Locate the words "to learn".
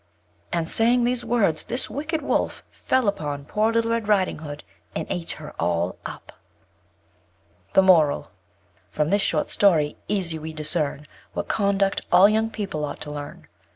13.01-13.47